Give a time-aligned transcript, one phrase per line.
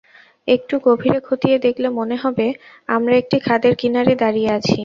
[0.47, 2.47] একটু গভীরে খতিয়ে দেখলে মনে হবে,
[2.89, 4.77] আমরা একটি খাদের কিনারে দাঁড়িয়ে আছি।